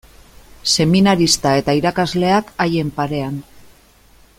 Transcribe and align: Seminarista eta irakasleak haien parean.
Seminarista 0.75 1.53
eta 1.61 1.77
irakasleak 1.81 2.51
haien 2.67 2.91
parean. 2.97 3.41